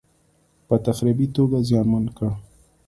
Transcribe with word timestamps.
په 0.67 0.75
تخریبي 0.85 1.27
توګه 1.37 1.57
زیانمن 1.67 2.05
کړ. 2.17 2.27